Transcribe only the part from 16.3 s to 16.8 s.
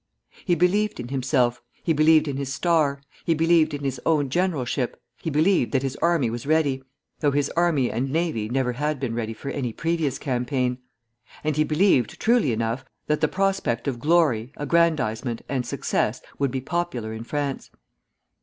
would be